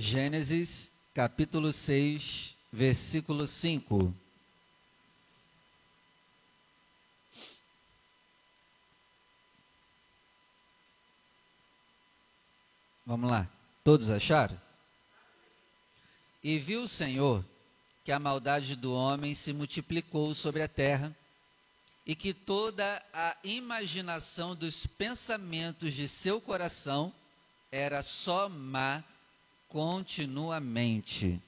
Gênesis 0.00 0.90
capítulo 1.12 1.74
6, 1.74 2.56
versículo 2.72 3.46
5. 3.46 4.14
Vamos 13.04 13.30
lá. 13.30 13.46
Todos 13.84 14.08
acharam? 14.08 14.58
E 16.42 16.58
viu 16.58 16.84
o 16.84 16.88
Senhor 16.88 17.44
que 18.02 18.10
a 18.10 18.18
maldade 18.18 18.74
do 18.76 18.94
homem 18.94 19.34
se 19.34 19.52
multiplicou 19.52 20.32
sobre 20.32 20.62
a 20.62 20.68
terra 20.68 21.14
e 22.06 22.16
que 22.16 22.32
toda 22.32 23.04
a 23.12 23.36
imaginação 23.44 24.56
dos 24.56 24.86
pensamentos 24.86 25.92
de 25.92 26.08
seu 26.08 26.40
coração 26.40 27.12
era 27.70 28.02
só 28.02 28.48
má 28.48 29.04
continuamente. 29.70 31.40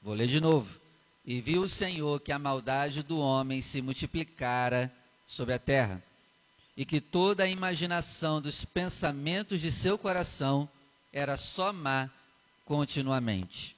Vou 0.00 0.14
ler 0.14 0.28
de 0.28 0.40
novo. 0.40 0.78
E 1.24 1.40
viu 1.40 1.62
o 1.62 1.68
Senhor 1.68 2.20
que 2.20 2.30
a 2.30 2.38
maldade 2.38 3.02
do 3.02 3.18
homem 3.18 3.60
se 3.60 3.82
multiplicara 3.82 4.92
sobre 5.26 5.54
a 5.54 5.58
terra, 5.58 6.00
e 6.76 6.84
que 6.84 7.00
toda 7.00 7.42
a 7.42 7.48
imaginação 7.48 8.40
dos 8.40 8.64
pensamentos 8.64 9.60
de 9.60 9.72
seu 9.72 9.98
coração 9.98 10.68
era 11.12 11.36
só 11.36 11.72
má 11.72 12.08
continuamente. 12.64 13.74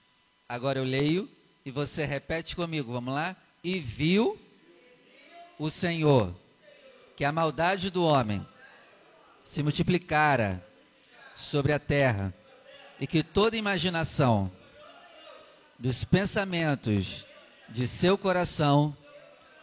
Agora 0.46 0.78
eu 0.78 0.84
leio 0.84 1.26
e 1.64 1.70
você 1.70 2.04
repete 2.04 2.54
comigo, 2.54 2.92
vamos 2.92 3.14
lá? 3.14 3.34
E 3.64 3.78
viu 3.78 4.38
o 5.58 5.70
Senhor 5.70 6.34
que 7.16 7.24
a 7.24 7.32
maldade 7.32 7.90
do 7.90 8.04
homem 8.04 8.46
se 9.42 9.62
multiplicara 9.62 10.62
sobre 11.34 11.72
a 11.72 11.78
terra 11.78 12.34
e 13.00 13.06
que 13.06 13.22
toda 13.22 13.56
imaginação 13.56 14.50
dos 15.78 16.04
pensamentos 16.04 17.26
de 17.68 17.86
seu 17.86 18.18
coração 18.18 18.96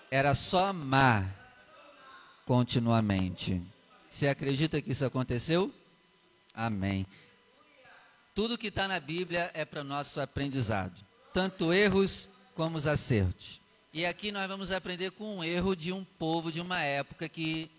era 0.09 0.33
só 0.33 0.71
má 0.71 1.25
continuamente. 2.45 3.61
Você 4.09 4.27
acredita 4.27 4.81
que 4.81 4.91
isso 4.91 5.03
aconteceu? 5.03 5.73
Amém. 6.53 7.05
Tudo 8.33 8.57
que 8.57 8.67
está 8.67 8.87
na 8.87 8.99
Bíblia 8.99 9.51
é 9.53 9.65
para 9.65 9.83
nosso 9.83 10.21
aprendizado, 10.21 10.93
tanto 11.33 11.73
erros 11.73 12.27
como 12.53 12.77
os 12.77 12.87
acertos. 12.87 13.59
E 13.93 14.05
aqui 14.05 14.31
nós 14.31 14.47
vamos 14.47 14.71
aprender 14.71 15.11
com 15.11 15.37
um 15.37 15.43
erro 15.43 15.75
de 15.75 15.91
um 15.91 16.03
povo 16.03 16.51
de 16.51 16.61
uma 16.61 16.81
época 16.81 17.27
que 17.27 17.71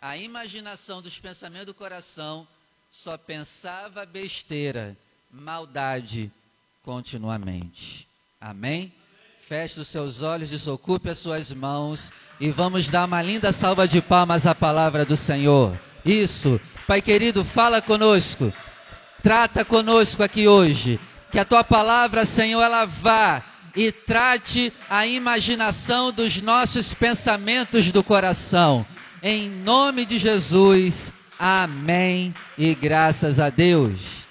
a 0.00 0.16
imaginação 0.16 1.02
dos 1.02 1.18
pensamentos 1.18 1.66
do 1.66 1.74
coração 1.74 2.46
só 2.90 3.16
pensava 3.16 4.06
besteira, 4.06 4.96
maldade 5.30 6.32
continuamente. 6.82 8.08
Amém? 8.40 8.92
Feche 9.46 9.80
os 9.80 9.88
seus 9.88 10.22
olhos, 10.22 10.50
desocupe 10.50 11.10
as 11.10 11.18
suas 11.18 11.52
mãos 11.52 12.12
e 12.40 12.50
vamos 12.50 12.90
dar 12.90 13.06
uma 13.06 13.22
linda 13.22 13.52
salva 13.52 13.86
de 13.86 14.00
palmas 14.00 14.46
à 14.46 14.54
palavra 14.54 15.04
do 15.04 15.16
Senhor. 15.16 15.78
Isso, 16.04 16.60
Pai 16.86 17.02
querido, 17.02 17.44
fala 17.44 17.82
conosco. 17.82 18.50
Trata 19.22 19.62
conosco 19.62 20.22
aqui 20.22 20.48
hoje. 20.48 20.98
Que 21.30 21.38
a 21.38 21.44
tua 21.44 21.62
palavra, 21.62 22.24
Senhor, 22.24 22.62
ela 22.62 22.86
vá 22.86 23.42
e 23.76 23.92
trate 23.92 24.72
a 24.88 25.06
imaginação 25.06 26.10
dos 26.10 26.40
nossos 26.40 26.94
pensamentos 26.94 27.92
do 27.92 28.02
coração. 28.02 28.86
Em 29.22 29.50
nome 29.50 30.06
de 30.06 30.18
Jesus, 30.18 31.12
amém 31.38 32.34
e 32.56 32.74
graças 32.74 33.38
a 33.38 33.48
Deus. 33.48 34.26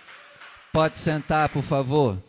Pode 0.73 0.99
sentar, 0.99 1.49
por 1.49 1.63
favor. 1.63 2.21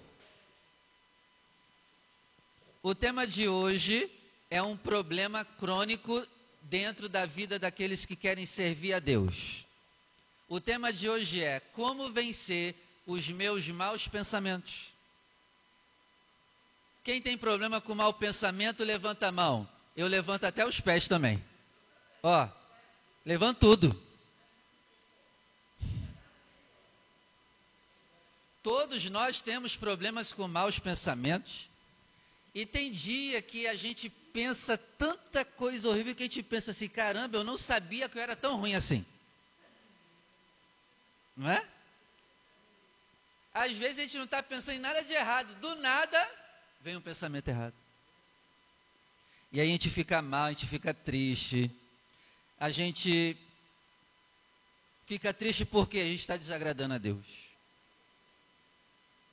O 2.82 2.94
tema 2.94 3.26
de 3.26 3.48
hoje 3.48 4.10
é 4.50 4.62
um 4.62 4.76
problema 4.76 5.44
crônico 5.44 6.24
dentro 6.62 7.08
da 7.08 7.26
vida 7.26 7.58
daqueles 7.58 8.06
que 8.06 8.14
querem 8.14 8.46
servir 8.46 8.94
a 8.94 8.98
Deus. 8.98 9.66
O 10.48 10.60
tema 10.60 10.92
de 10.92 11.08
hoje 11.08 11.42
é 11.42 11.60
como 11.60 12.10
vencer 12.10 12.74
os 13.06 13.28
meus 13.28 13.68
maus 13.68 14.06
pensamentos. 14.06 14.88
Quem 17.04 17.20
tem 17.20 17.36
problema 17.36 17.80
com 17.80 17.94
mau 17.94 18.12
pensamento, 18.12 18.84
levanta 18.84 19.28
a 19.28 19.32
mão. 19.32 19.68
Eu 19.96 20.06
levanto 20.06 20.44
até 20.44 20.64
os 20.64 20.80
pés 20.80 21.08
também. 21.08 21.42
Ó, 22.22 22.48
levanto 23.24 23.60
tudo. 23.60 24.07
Todos 28.68 29.02
nós 29.06 29.40
temos 29.40 29.74
problemas 29.76 30.34
com 30.34 30.46
maus 30.46 30.78
pensamentos. 30.78 31.70
E 32.54 32.66
tem 32.66 32.92
dia 32.92 33.40
que 33.40 33.66
a 33.66 33.74
gente 33.74 34.10
pensa 34.10 34.76
tanta 34.76 35.42
coisa 35.42 35.88
horrível 35.88 36.14
que 36.14 36.24
a 36.24 36.26
gente 36.26 36.42
pensa 36.42 36.72
assim: 36.72 36.86
caramba, 36.86 37.38
eu 37.38 37.44
não 37.44 37.56
sabia 37.56 38.10
que 38.10 38.18
eu 38.18 38.22
era 38.22 38.36
tão 38.36 38.58
ruim 38.58 38.74
assim. 38.74 39.06
Não 41.34 41.50
é? 41.50 41.66
Às 43.54 43.72
vezes 43.72 44.00
a 44.00 44.02
gente 44.02 44.18
não 44.18 44.26
está 44.26 44.42
pensando 44.42 44.74
em 44.74 44.80
nada 44.80 45.02
de 45.02 45.14
errado, 45.14 45.58
do 45.62 45.74
nada 45.76 46.30
vem 46.82 46.94
um 46.94 47.00
pensamento 47.00 47.48
errado. 47.48 47.74
E 49.50 49.62
aí 49.62 49.68
a 49.68 49.72
gente 49.72 49.88
fica 49.88 50.20
mal, 50.20 50.44
a 50.44 50.52
gente 50.52 50.66
fica 50.66 50.92
triste. 50.92 51.70
A 52.60 52.68
gente 52.68 53.34
fica 55.06 55.32
triste 55.32 55.64
porque 55.64 55.96
a 55.96 56.04
gente 56.04 56.20
está 56.20 56.36
desagradando 56.36 56.92
a 56.92 56.98
Deus. 56.98 57.47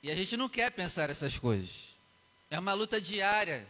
E 0.06 0.10
a 0.12 0.14
gente 0.14 0.36
não 0.36 0.48
quer 0.48 0.70
pensar 0.70 1.10
essas 1.10 1.36
coisas. 1.36 1.68
É 2.48 2.56
uma 2.56 2.72
luta 2.74 3.00
diária. 3.00 3.66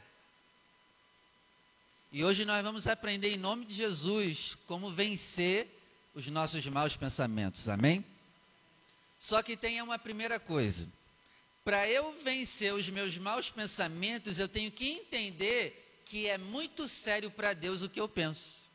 E 2.13 2.23
hoje 2.23 2.45
nós 2.45 2.63
vamos 2.63 2.87
aprender 2.87 3.31
em 3.31 3.39
nome 3.39 3.65
de 3.65 3.73
Jesus 3.73 4.55
como 4.67 4.93
vencer 4.93 5.67
os 6.15 6.27
nossos 6.27 6.67
maus 6.67 6.95
pensamentos. 6.95 7.71
Amém? 7.71 8.05
Só 9.19 9.43
que 9.43 9.57
tem 9.57 9.81
uma 9.81 9.99
primeira 9.99 10.39
coisa. 10.39 10.87
Para 11.65 11.89
eu 11.89 12.13
vencer 12.23 12.75
os 12.75 12.87
meus 12.91 13.17
maus 13.17 13.49
pensamentos, 13.49 14.39
eu 14.39 14.47
tenho 14.47 14.71
que 14.71 14.87
entender 14.87 16.03
que 16.05 16.27
é 16.27 16.37
muito 16.37 16.87
sério 16.87 17.31
para 17.31 17.55
Deus 17.55 17.81
o 17.81 17.89
que 17.89 17.99
eu 17.99 18.11
penso. 18.11 18.66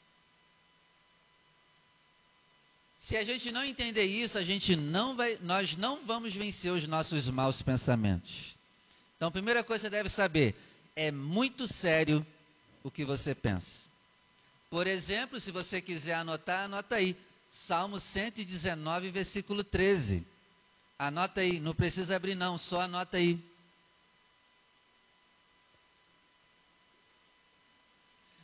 Se 3.02 3.18
a 3.18 3.24
gente 3.24 3.52
não 3.52 3.66
entender 3.66 4.06
isso, 4.06 4.38
a 4.38 4.44
gente 4.44 4.76
não 4.76 5.16
vai, 5.16 5.36
nós 5.42 5.76
não 5.76 6.06
vamos 6.06 6.36
vencer 6.36 6.72
os 6.72 6.86
nossos 6.86 7.28
maus 7.28 7.60
pensamentos. 7.60 8.56
Então, 9.18 9.30
a 9.30 9.32
primeira 9.32 9.64
coisa 9.64 9.82
que 9.82 9.90
você 9.90 9.90
deve 9.90 10.08
saber, 10.08 10.56
é 10.96 11.10
muito 11.10 11.68
sério 11.68 12.24
o 12.84 12.92
que 12.92 13.04
você 13.04 13.34
pensa. 13.34 13.88
Por 14.70 14.86
exemplo, 14.86 15.40
se 15.40 15.50
você 15.50 15.82
quiser 15.82 16.14
anotar, 16.14 16.66
anota 16.66 16.96
aí. 16.96 17.18
Salmo 17.52 18.00
119, 18.00 19.10
versículo 19.10 19.64
13. 19.64 20.24
Anota 21.00 21.42
aí, 21.42 21.60
não 21.60 21.74
precisa 21.74 22.16
abrir 22.16 22.36
não, 22.36 22.56
só 22.56 22.82
anota 22.82 23.18
aí. 23.18 23.40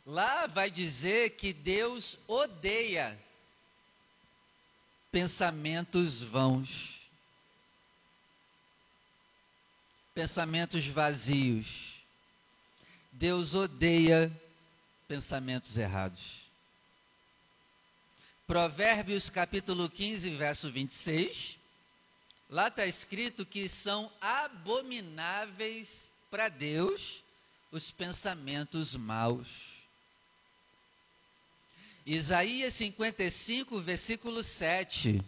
Lá 0.04 0.48
vai 0.48 0.68
dizer 0.68 1.36
que 1.36 1.52
Deus 1.52 2.18
odeia 2.26 3.16
pensamentos 5.10 6.22
vãos, 6.22 7.00
pensamentos 10.14 10.86
vazios. 10.86 11.96
Deus 13.12 13.54
odeia 13.54 14.30
pensamentos 15.06 15.76
errados. 15.76 16.42
Provérbios 18.46 19.28
capítulo 19.28 19.90
15, 19.90 20.30
verso 20.36 20.70
26. 20.70 21.58
Lá 22.48 22.68
está 22.68 22.86
escrito 22.86 23.44
que 23.44 23.68
são 23.68 24.10
abomináveis 24.20 26.10
para 26.30 26.48
Deus 26.48 27.22
os 27.70 27.90
pensamentos 27.90 28.96
maus. 28.96 29.77
Isaías 32.10 32.72
55, 32.72 33.80
versículo 33.80 34.42
7. 34.42 35.22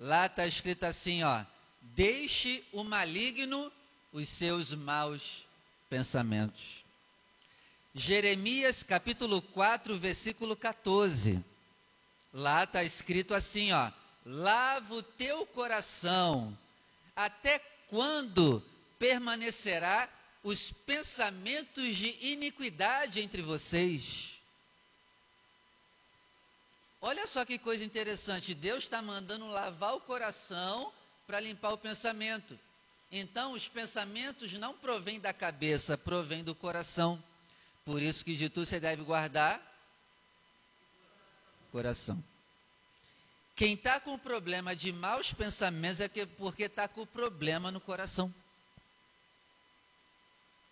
Lá 0.00 0.26
está 0.26 0.44
escrito 0.44 0.82
assim, 0.82 1.22
ó: 1.22 1.44
Deixe 1.80 2.64
o 2.72 2.82
maligno 2.82 3.70
os 4.12 4.28
seus 4.28 4.74
maus 4.74 5.44
pensamentos. 5.88 6.84
Jeremias 7.94 8.82
capítulo 8.82 9.40
4, 9.40 9.96
versículo 9.96 10.56
14. 10.56 11.40
Lá 12.32 12.64
está 12.64 12.82
escrito 12.82 13.32
assim, 13.32 13.70
ó: 13.70 13.92
Lava 14.26 14.94
o 14.96 15.02
teu 15.02 15.46
coração. 15.46 16.58
Até 17.14 17.60
quando 17.86 18.60
permanecerá 18.98 20.08
os 20.42 20.72
pensamentos 20.72 21.94
de 21.94 22.18
iniquidade 22.20 23.20
entre 23.20 23.42
vocês? 23.42 24.33
Olha 27.06 27.26
só 27.26 27.44
que 27.44 27.58
coisa 27.58 27.84
interessante. 27.84 28.54
Deus 28.54 28.84
está 28.84 29.02
mandando 29.02 29.46
lavar 29.46 29.94
o 29.94 30.00
coração 30.00 30.90
para 31.26 31.38
limpar 31.38 31.74
o 31.74 31.76
pensamento. 31.76 32.58
Então, 33.12 33.52
os 33.52 33.68
pensamentos 33.68 34.54
não 34.54 34.72
provêm 34.72 35.20
da 35.20 35.30
cabeça, 35.30 35.98
provêm 35.98 36.42
do 36.42 36.54
coração. 36.54 37.22
Por 37.84 38.00
isso 38.00 38.24
que 38.24 38.34
de 38.34 38.48
tudo 38.48 38.64
você 38.64 38.80
deve 38.80 39.02
guardar 39.02 39.60
coração. 41.70 42.24
Quem 43.54 43.74
está 43.74 44.00
com 44.00 44.18
problema 44.18 44.74
de 44.74 44.90
maus 44.90 45.30
pensamentos 45.30 46.00
é 46.00 46.08
porque 46.38 46.62
está 46.62 46.88
com 46.88 47.04
problema 47.04 47.70
no 47.70 47.82
coração. 47.82 48.34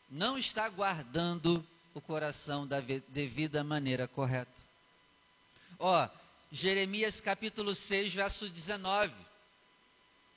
Não 0.08 0.38
está 0.38 0.66
guardando 0.70 1.62
o 1.92 2.00
coração 2.00 2.66
da 2.66 2.80
devida 2.80 3.62
maneira 3.62 4.08
correta. 4.08 4.50
Ó, 5.78 6.08
Jeremias 6.54 7.18
capítulo 7.18 7.74
6, 7.74 8.12
verso 8.12 8.46
19. 8.46 9.10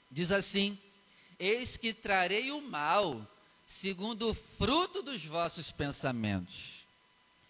Diz 0.10 0.32
assim: 0.32 0.80
Eis 1.38 1.76
que 1.76 1.94
trarei 1.94 2.52
o 2.52 2.62
mal, 2.62 3.28
segundo 3.66 4.30
o 4.30 4.34
fruto 4.34 5.04
dos 5.04 5.26
vossos 5.26 5.74
pensamentos. 5.74 6.86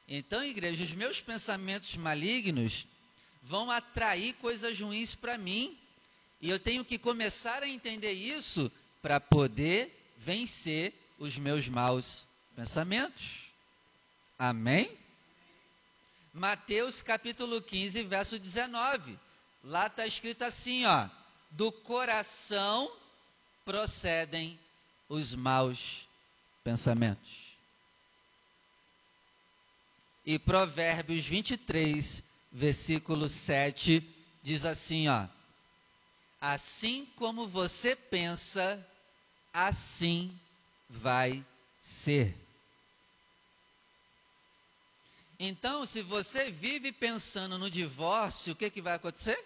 Então, 0.08 0.44
igreja, 0.44 0.84
os 0.84 0.94
meus 0.94 1.22
pensamentos 1.22 1.96
malignos 1.96 2.88
vão 3.44 3.70
atrair 3.70 4.34
coisas 4.38 4.80
ruins 4.80 5.14
para 5.14 5.38
mim. 5.38 5.78
E 6.42 6.50
eu 6.50 6.60
tenho 6.60 6.84
que 6.84 6.98
começar 6.98 7.62
a 7.62 7.70
entender 7.70 8.14
isso 8.14 8.72
para 9.00 9.20
poder 9.20 9.96
vencer 10.18 10.92
os 11.20 11.38
meus 11.38 11.68
maus 11.68 12.26
pensamentos. 12.56 13.46
Amém? 14.40 15.05
Mateus 16.36 17.02
capítulo 17.02 17.62
15, 17.62 18.04
verso 18.04 18.38
19. 18.38 19.18
Lá 19.64 19.88
está 19.88 20.06
escrito 20.06 20.44
assim, 20.44 20.86
ó: 20.86 21.08
do 21.50 21.72
coração 21.72 22.92
procedem 23.64 24.60
os 25.08 25.34
maus 25.34 26.06
pensamentos. 26.62 27.56
E 30.26 30.38
Provérbios 30.38 31.26
23, 31.26 32.22
versículo 32.52 33.30
7, 33.30 34.04
diz 34.44 34.66
assim, 34.66 35.08
ó: 35.08 35.30
Assim 36.42 37.06
como 37.16 37.48
você 37.48 37.96
pensa, 37.96 38.86
assim 39.54 40.38
vai 40.90 41.46
ser. 41.80 42.45
Então, 45.48 45.86
se 45.86 46.02
você 46.02 46.50
vive 46.50 46.92
pensando 46.92 47.58
no 47.58 47.70
divórcio, 47.70 48.54
o 48.54 48.56
que, 48.56 48.70
que 48.70 48.82
vai 48.82 48.96
acontecer? 48.96 49.38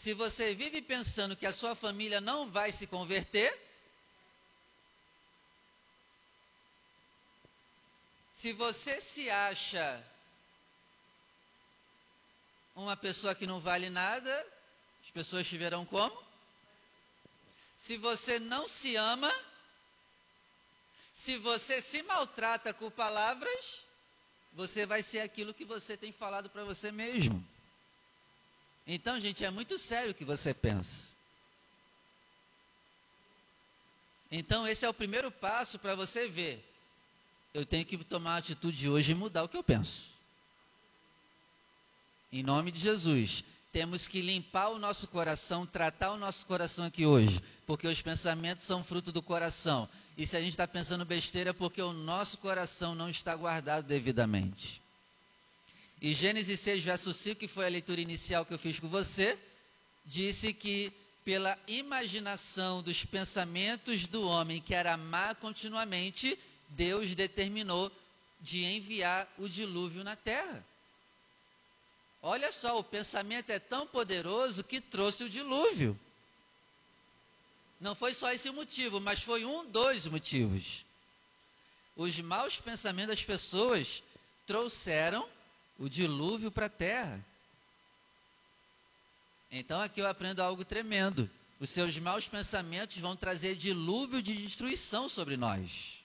se 0.00 0.14
você 0.14 0.54
vive 0.54 0.80
pensando 0.80 1.36
que 1.36 1.44
a 1.44 1.52
sua 1.52 1.74
família 1.74 2.22
não 2.22 2.50
vai 2.50 2.72
se 2.72 2.86
converter, 2.86 3.54
se 8.32 8.54
você 8.54 8.98
se 9.02 9.28
acha 9.28 10.02
uma 12.74 12.96
pessoa 12.96 13.34
que 13.34 13.46
não 13.46 13.60
vale 13.60 13.90
nada, 13.90 14.46
as 15.04 15.10
pessoas 15.10 15.46
te 15.46 15.58
verão 15.58 15.84
como? 15.84 16.18
Se 17.76 17.98
você 17.98 18.38
não 18.38 18.66
se 18.66 18.96
ama, 18.96 19.30
se 21.20 21.36
você 21.36 21.82
se 21.82 22.02
maltrata 22.02 22.72
com 22.72 22.90
palavras, 22.90 23.82
você 24.54 24.86
vai 24.86 25.02
ser 25.02 25.20
aquilo 25.20 25.52
que 25.52 25.66
você 25.66 25.94
tem 25.96 26.12
falado 26.12 26.48
para 26.48 26.64
você 26.64 26.90
mesmo. 26.90 27.46
Então, 28.86 29.20
gente, 29.20 29.44
é 29.44 29.50
muito 29.50 29.76
sério 29.76 30.12
o 30.12 30.14
que 30.14 30.24
você 30.24 30.54
pensa. 30.54 31.10
Então, 34.32 34.66
esse 34.66 34.86
é 34.86 34.88
o 34.88 34.94
primeiro 34.94 35.30
passo 35.30 35.78
para 35.78 35.94
você 35.94 36.26
ver. 36.26 36.64
Eu 37.52 37.66
tenho 37.66 37.84
que 37.84 38.02
tomar 38.02 38.36
a 38.36 38.38
atitude 38.38 38.88
hoje 38.88 39.12
e 39.12 39.14
mudar 39.14 39.42
o 39.42 39.48
que 39.48 39.56
eu 39.56 39.62
penso. 39.62 40.10
Em 42.32 42.42
nome 42.42 42.72
de 42.72 42.78
Jesus. 42.78 43.44
Temos 43.72 44.08
que 44.08 44.20
limpar 44.20 44.70
o 44.70 44.78
nosso 44.78 45.06
coração, 45.06 45.64
tratar 45.64 46.12
o 46.12 46.18
nosso 46.18 46.44
coração 46.44 46.86
aqui 46.86 47.06
hoje, 47.06 47.40
porque 47.66 47.86
os 47.86 48.02
pensamentos 48.02 48.64
são 48.64 48.82
fruto 48.82 49.12
do 49.12 49.22
coração. 49.22 49.88
E 50.18 50.26
se 50.26 50.36
a 50.36 50.40
gente 50.40 50.50
está 50.50 50.66
pensando 50.66 51.04
besteira, 51.04 51.50
é 51.50 51.52
porque 51.52 51.80
o 51.80 51.92
nosso 51.92 52.36
coração 52.38 52.96
não 52.96 53.08
está 53.08 53.34
guardado 53.36 53.86
devidamente. 53.86 54.82
E 56.02 56.12
Gênesis 56.14 56.58
6, 56.60 56.82
verso 56.82 57.14
5, 57.14 57.38
que 57.38 57.46
foi 57.46 57.66
a 57.66 57.68
leitura 57.68 58.00
inicial 58.00 58.44
que 58.44 58.52
eu 58.52 58.58
fiz 58.58 58.80
com 58.80 58.88
você, 58.88 59.38
disse 60.04 60.52
que 60.52 60.92
pela 61.24 61.56
imaginação 61.68 62.82
dos 62.82 63.04
pensamentos 63.04 64.06
do 64.08 64.26
homem 64.26 64.60
que 64.60 64.74
era 64.74 64.96
má 64.96 65.32
continuamente, 65.34 66.36
Deus 66.70 67.14
determinou 67.14 67.92
de 68.40 68.64
enviar 68.64 69.28
o 69.38 69.48
dilúvio 69.48 70.02
na 70.02 70.16
terra. 70.16 70.64
Olha 72.22 72.52
só, 72.52 72.78
o 72.78 72.84
pensamento 72.84 73.50
é 73.50 73.58
tão 73.58 73.86
poderoso 73.86 74.62
que 74.62 74.80
trouxe 74.80 75.24
o 75.24 75.30
dilúvio. 75.30 75.98
Não 77.80 77.94
foi 77.94 78.12
só 78.12 78.30
esse 78.32 78.48
o 78.48 78.52
motivo, 78.52 79.00
mas 79.00 79.22
foi 79.22 79.44
um 79.44 79.64
dos 79.64 80.06
motivos. 80.06 80.84
Os 81.96 82.18
maus 82.20 82.60
pensamentos 82.60 83.16
das 83.16 83.24
pessoas 83.24 84.02
trouxeram 84.46 85.26
o 85.78 85.88
dilúvio 85.88 86.50
para 86.50 86.66
a 86.66 86.70
terra. 86.70 87.24
Então 89.50 89.80
aqui 89.80 90.00
eu 90.00 90.08
aprendo 90.08 90.42
algo 90.42 90.64
tremendo. 90.64 91.28
Os 91.58 91.70
seus 91.70 91.98
maus 91.98 92.26
pensamentos 92.26 92.98
vão 92.98 93.16
trazer 93.16 93.56
dilúvio 93.56 94.22
de 94.22 94.36
destruição 94.36 95.08
sobre 95.08 95.36
nós. 95.36 95.99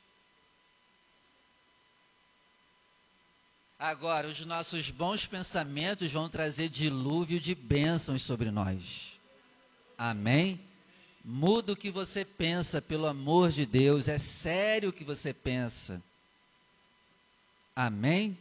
Agora, 3.78 4.28
os 4.28 4.40
nossos 4.46 4.90
bons 4.90 5.26
pensamentos 5.26 6.12
vão 6.12 6.30
trazer 6.30 6.70
dilúvio 6.70 7.40
de 7.40 7.54
bênçãos 7.54 8.22
sobre 8.24 8.50
nós. 8.50 9.14
Amém? 9.98 10.60
Muda 11.24 11.74
o 11.74 11.76
que 11.76 11.92
você 11.92 12.24
pensa, 12.24 12.82
pelo 12.82 13.06
amor 13.06 13.52
de 13.52 13.66
Deus. 13.66 14.08
É 14.08 14.18
sério 14.18 14.90
o 14.90 14.94
que 14.94 15.04
você 15.04 15.34
pensa. 15.34 16.02
Amém? 17.76 18.38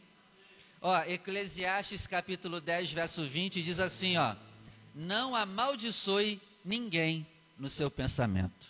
Ó, 0.80 0.96
Eclesiastes 1.02 2.06
capítulo 2.06 2.60
10, 2.60 2.92
verso 2.92 3.26
20 3.26 3.62
diz 3.62 3.80
assim, 3.80 4.16
ó: 4.16 4.36
Não 4.94 5.34
amaldiçoe 5.34 6.40
ninguém 6.64 7.26
no 7.58 7.68
seu 7.68 7.90
pensamento. 7.90 8.68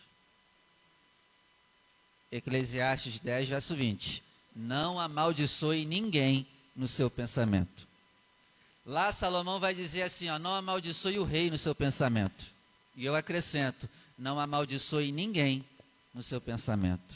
Eclesiastes 2.32 3.18
10, 3.18 3.48
verso 3.48 3.74
20. 3.74 4.22
Não 4.56 4.98
amaldiçoe 4.98 5.84
ninguém 5.84 6.46
no 6.74 6.88
seu 6.88 7.10
pensamento. 7.10 7.86
Lá 8.84 9.12
Salomão 9.12 9.58
vai 9.58 9.74
dizer 9.74 10.02
assim, 10.02 10.28
ó, 10.28 10.38
não 10.38 10.54
amaldiçoe 10.54 11.18
o 11.18 11.24
rei 11.24 11.50
no 11.50 11.58
seu 11.58 11.74
pensamento. 11.74 12.44
E 12.96 13.04
eu 13.04 13.14
acrescento, 13.14 13.88
não 14.18 14.38
amaldiçoe 14.38 15.10
ninguém 15.10 15.64
no 16.12 16.22
seu 16.22 16.40
pensamento. 16.40 17.14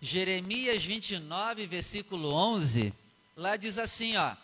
Jeremias 0.00 0.84
29, 0.84 1.66
versículo 1.66 2.32
11, 2.32 2.92
Lá 3.36 3.56
diz 3.56 3.76
assim, 3.76 4.16
ó, 4.16 4.34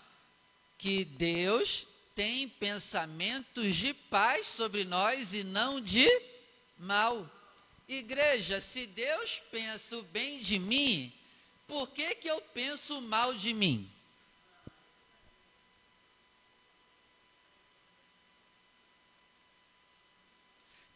que 0.76 1.04
Deus 1.04 1.86
tem 2.14 2.46
pensamentos 2.46 3.74
de 3.74 3.94
paz 3.94 4.48
sobre 4.48 4.84
nós 4.84 5.32
e 5.32 5.42
não 5.42 5.80
de 5.80 6.06
mal. 6.78 7.26
Igreja, 7.88 8.60
se 8.60 8.86
Deus 8.86 9.40
pensa 9.50 9.96
o 9.96 10.02
bem 10.02 10.40
de 10.40 10.58
mim, 10.58 11.10
por 11.72 11.88
que, 11.88 12.14
que 12.16 12.28
eu 12.28 12.38
penso 12.52 13.00
mal 13.00 13.32
de 13.32 13.54
mim? 13.54 13.90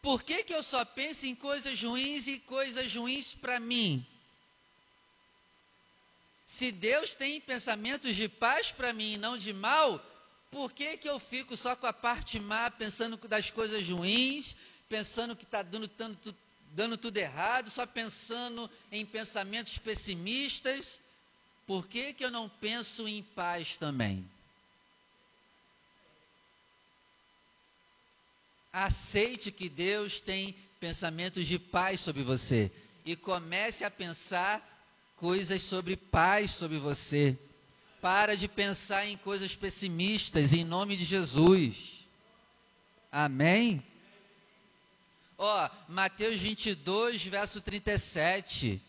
Por 0.03 0.21
que, 0.21 0.43
que 0.43 0.53
eu 0.53 0.61
só 0.61 0.85
penso 0.85 1.25
em 1.25 1.33
coisas 1.33 1.81
ruins 1.81 2.27
e 2.27 2.37
coisas 2.37 2.93
ruins 2.93 3.33
para 3.33 3.59
mim? 3.59 4.05
Se 6.45 6.71
Deus 6.71 7.15
tem 7.15 7.41
pensamentos 7.41 8.15
de 8.15 8.29
paz 8.29 8.71
para 8.71 8.93
mim 8.93 9.13
e 9.13 9.17
não 9.17 9.35
de 9.35 9.53
mal, 9.53 9.99
por 10.51 10.71
que, 10.71 10.95
que 10.97 11.09
eu 11.09 11.17
fico 11.17 11.57
só 11.57 11.75
com 11.75 11.87
a 11.87 11.91
parte 11.91 12.39
má, 12.39 12.69
pensando 12.69 13.17
das 13.27 13.49
coisas 13.49 13.89
ruins, 13.89 14.55
pensando 14.87 15.35
que 15.35 15.43
está 15.43 15.63
dando, 15.63 15.87
tanto, 15.87 16.35
dando 16.73 16.97
tudo 16.97 17.17
errado, 17.17 17.69
só 17.69 17.85
pensando 17.85 18.69
em 18.91 19.05
pensamentos 19.05 19.77
pessimistas? 19.77 20.99
Por 21.65 21.87
que, 21.87 22.13
que 22.13 22.23
eu 22.23 22.31
não 22.31 22.47
penso 22.47 23.07
em 23.07 23.21
paz 23.21 23.77
também? 23.77 24.25
Aceite 28.71 29.51
que 29.51 29.67
Deus 29.67 30.21
tem 30.21 30.55
pensamentos 30.79 31.47
de 31.47 31.57
paz 31.57 31.99
sobre 31.99 32.23
você 32.23 32.71
e 33.03 33.15
comece 33.15 33.83
a 33.83 33.91
pensar 33.91 34.61
coisas 35.15 35.61
sobre 35.63 35.95
paz 35.95 36.51
sobre 36.51 36.77
você. 36.77 37.37
Para 37.99 38.37
de 38.37 38.47
pensar 38.47 39.05
em 39.07 39.17
coisas 39.17 39.55
pessimistas 39.55 40.53
em 40.53 40.63
nome 40.63 40.95
de 40.95 41.03
Jesus. 41.03 42.05
Amém? 43.11 43.83
Ó, 45.37 45.69
Mateus 45.87 46.39
22, 46.39 47.23
verso 47.25 47.61
37. 47.61 48.81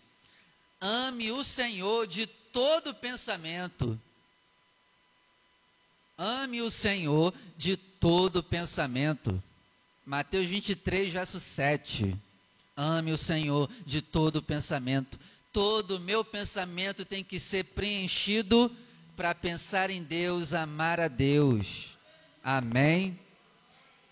Ame 0.81 1.31
o 1.31 1.45
Senhor 1.45 2.07
de 2.07 2.27
todo 2.27 2.95
pensamento. 2.95 4.01
Ame 6.17 6.63
o 6.63 6.71
Senhor 6.71 7.35
de 7.57 7.77
todo 7.77 8.43
pensamento. 8.43 9.43
Mateus 10.07 10.47
23, 10.47 11.13
verso 11.13 11.39
7. 11.39 12.17
Ame 12.77 13.13
o 13.13 13.19
Senhor 13.19 13.69
de 13.85 14.01
todo 14.01 14.43
pensamento. 14.43 15.19
Todo 15.53 16.01
meu 16.01 16.25
pensamento 16.25 17.05
tem 17.05 17.23
que 17.23 17.39
ser 17.39 17.65
preenchido 17.65 18.75
para 19.17 19.35
pensar 19.35 19.91
em 19.91 20.03
Deus, 20.03 20.55
amar 20.55 21.01
a 21.01 21.09
Deus. 21.09 21.97
Amém? 22.43 23.19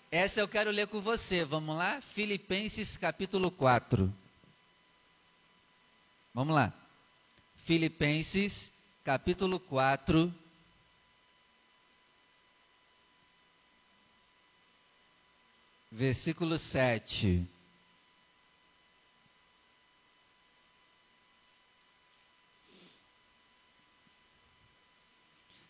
Essa 0.09 0.39
eu 0.39 0.47
quero 0.47 0.71
ler 0.71 0.87
com 0.87 1.01
você. 1.01 1.43
Vamos 1.43 1.75
lá? 1.75 1.99
Filipenses 1.99 2.95
capítulo 2.95 3.51
4. 3.51 4.13
Vamos 6.33 6.55
lá. 6.55 6.73
Filipenses 7.65 8.71
capítulo 9.03 9.59
4. 9.59 10.33
Versículo 15.91 16.57
7. 16.57 17.45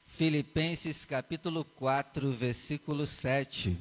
Filipenses 0.10 1.06
capítulo 1.06 1.64
4, 1.64 2.32
versículo 2.32 3.06
7. 3.08 3.78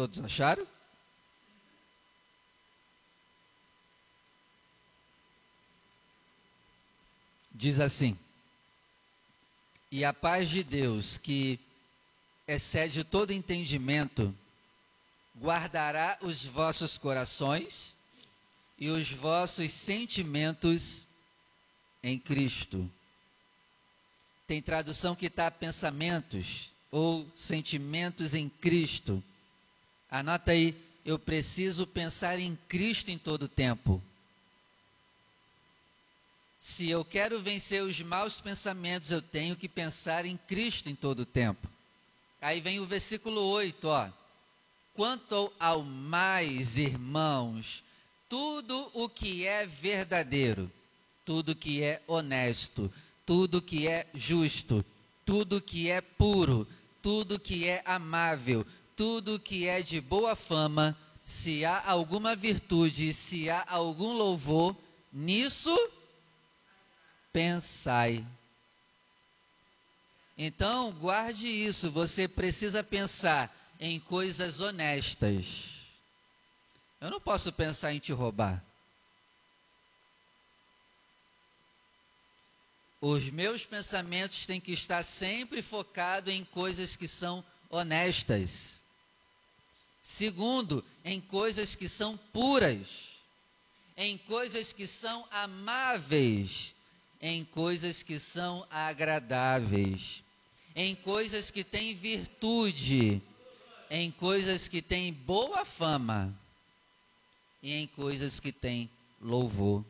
Todos 0.00 0.18
acharam? 0.20 0.66
Diz 7.52 7.78
assim: 7.78 8.18
E 9.92 10.02
a 10.02 10.14
paz 10.14 10.48
de 10.48 10.64
Deus, 10.64 11.18
que 11.18 11.60
excede 12.48 13.04
todo 13.04 13.30
entendimento, 13.30 14.34
guardará 15.38 16.16
os 16.22 16.46
vossos 16.46 16.96
corações 16.96 17.94
e 18.78 18.88
os 18.88 19.12
vossos 19.12 19.70
sentimentos 19.70 21.06
em 22.02 22.18
Cristo. 22.18 22.90
Tem 24.46 24.62
tradução 24.62 25.14
que 25.14 25.26
está 25.26 25.50
pensamentos 25.50 26.70
ou 26.90 27.30
sentimentos 27.36 28.32
em 28.32 28.48
Cristo. 28.48 29.22
Anota 30.10 30.50
aí, 30.50 30.74
eu 31.04 31.18
preciso 31.18 31.86
pensar 31.86 32.38
em 32.38 32.58
Cristo 32.68 33.10
em 33.10 33.18
todo 33.18 33.46
tempo. 33.46 34.02
Se 36.58 36.90
eu 36.90 37.04
quero 37.04 37.40
vencer 37.40 37.82
os 37.82 38.00
maus 38.02 38.40
pensamentos, 38.40 39.12
eu 39.12 39.22
tenho 39.22 39.54
que 39.54 39.68
pensar 39.68 40.26
em 40.26 40.36
Cristo 40.36 40.90
em 40.90 40.94
todo 40.94 41.24
tempo. 41.24 41.68
Aí 42.40 42.60
vem 42.60 42.80
o 42.80 42.86
versículo 42.86 43.40
8, 43.40 43.86
ó. 43.86 44.08
Quanto 44.94 45.52
ao 45.60 45.82
mais, 45.82 46.76
irmãos, 46.76 47.82
tudo 48.28 48.90
o 48.92 49.08
que 49.08 49.46
é 49.46 49.64
verdadeiro, 49.64 50.70
tudo 51.24 51.54
que 51.54 51.82
é 51.82 52.02
honesto, 52.06 52.92
tudo 53.24 53.62
que 53.62 53.86
é 53.86 54.06
justo, 54.12 54.84
tudo 55.24 55.60
que 55.60 55.88
é 55.88 56.00
puro, 56.00 56.66
tudo 57.00 57.38
que 57.38 57.66
é 57.66 57.82
amável, 57.86 58.66
tudo 59.00 59.40
que 59.40 59.66
é 59.66 59.80
de 59.80 59.98
boa 59.98 60.36
fama, 60.36 60.94
se 61.24 61.64
há 61.64 61.82
alguma 61.86 62.36
virtude, 62.36 63.14
se 63.14 63.48
há 63.48 63.64
algum 63.66 64.12
louvor, 64.12 64.76
nisso 65.10 65.74
pensai. 67.32 68.26
Então, 70.36 70.92
guarde 70.92 71.48
isso, 71.48 71.90
você 71.90 72.28
precisa 72.28 72.84
pensar 72.84 73.50
em 73.80 73.98
coisas 73.98 74.60
honestas. 74.60 75.46
Eu 77.00 77.10
não 77.10 77.22
posso 77.22 77.50
pensar 77.50 77.94
em 77.94 77.98
te 77.98 78.12
roubar. 78.12 78.62
Os 83.00 83.30
meus 83.30 83.64
pensamentos 83.64 84.44
têm 84.44 84.60
que 84.60 84.72
estar 84.72 85.02
sempre 85.02 85.62
focados 85.62 86.34
em 86.34 86.44
coisas 86.44 86.96
que 86.96 87.08
são 87.08 87.42
honestas. 87.70 88.79
Segundo, 90.02 90.84
em 91.04 91.20
coisas 91.20 91.74
que 91.74 91.88
são 91.88 92.16
puras, 92.32 93.10
em 93.96 94.16
coisas 94.16 94.72
que 94.72 94.86
são 94.86 95.26
amáveis, 95.30 96.74
em 97.20 97.44
coisas 97.44 98.02
que 98.02 98.18
são 98.18 98.66
agradáveis, 98.70 100.22
em 100.74 100.94
coisas 100.94 101.50
que 101.50 101.62
têm 101.62 101.94
virtude, 101.94 103.20
em 103.90 104.10
coisas 104.10 104.68
que 104.68 104.80
têm 104.80 105.12
boa 105.12 105.64
fama 105.64 106.34
e 107.62 107.72
em 107.72 107.86
coisas 107.86 108.40
que 108.40 108.52
têm 108.52 108.88
louvor. 109.20 109.84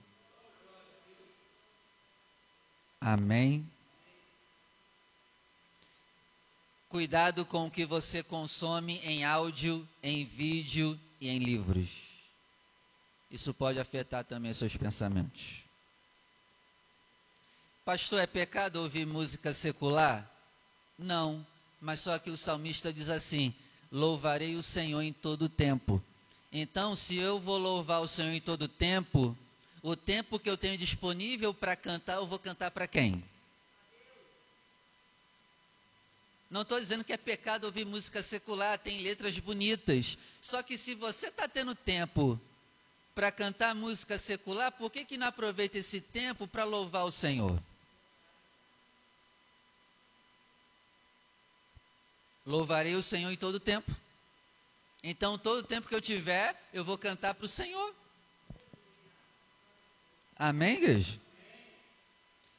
Amém? 3.01 3.65
Cuidado 6.91 7.47
com 7.47 7.69
o 7.69 7.71
que 7.71 7.87
você 7.87 8.21
consome 8.21 8.99
em 9.05 9.25
áudio, 9.25 9.89
em 10.03 10.25
vídeo 10.25 10.99
e 11.21 11.29
em 11.29 11.39
livros. 11.39 11.89
Isso 13.31 13.55
pode 13.55 13.79
afetar 13.79 14.25
também 14.25 14.53
seus 14.53 14.77
pensamentos. 14.77 15.63
Pastor, 17.85 18.21
é 18.21 18.27
pecado 18.27 18.83
ouvir 18.83 19.07
música 19.07 19.55
secular? 19.55 20.29
Não, 20.99 21.47
mas 21.81 22.01
só 22.01 22.19
que 22.19 22.29
o 22.29 22.37
salmista 22.37 22.93
diz 22.93 23.09
assim: 23.09 23.55
louvarei 23.93 24.57
o 24.57 24.63
Senhor 24.63 25.01
em 25.01 25.13
todo 25.13 25.49
tempo. 25.49 26.03
Então, 26.53 26.97
se 26.97 27.17
eu 27.17 27.39
vou 27.39 27.57
louvar 27.57 28.01
o 28.01 28.09
Senhor 28.09 28.33
em 28.33 28.41
todo 28.41 28.67
tempo, 28.67 29.39
o 29.81 29.95
tempo 29.95 30.41
que 30.41 30.51
eu 30.51 30.59
tenho 30.59 30.77
disponível 30.77 31.55
para 31.55 31.77
cantar, 31.77 32.17
eu 32.17 32.27
vou 32.27 32.41
cantar 32.41 32.73
para 32.73 32.89
quem? 32.89 33.23
Não 36.51 36.63
estou 36.63 36.81
dizendo 36.81 37.05
que 37.05 37.13
é 37.13 37.17
pecado 37.17 37.65
ouvir 37.65 37.87
música 37.87 38.23
secular, 38.23 38.77
tem 38.77 39.03
letras 39.03 39.39
bonitas. 39.39 40.19
Só 40.43 40.63
que 40.63 40.77
se 40.77 40.97
você 40.97 41.29
está 41.29 41.47
tendo 41.47 41.77
tempo 41.77 42.41
para 43.15 43.31
cantar 43.31 43.73
música 43.73 44.19
secular, 44.19 44.73
por 44.73 44.91
que, 44.91 45.05
que 45.05 45.17
não 45.17 45.29
aproveita 45.29 45.79
esse 45.79 46.01
tempo 46.01 46.49
para 46.49 46.65
louvar 46.65 47.05
o 47.05 47.13
Senhor? 47.13 47.57
Louvarei 52.45 52.97
o 52.97 53.03
Senhor 53.03 53.31
em 53.31 53.37
todo 53.37 53.61
tempo. 53.61 53.95
Então, 55.05 55.39
todo 55.39 55.67
tempo 55.67 55.89
que 55.89 55.95
eu 55.95 56.01
tiver, 56.01 56.61
eu 56.73 56.85
vou 56.85 56.99
cantar 56.99 57.35
para 57.35 57.45
o 57.45 57.49
Senhor. 57.49 57.95
Amém, 60.37 60.79
igreja? 60.79 61.21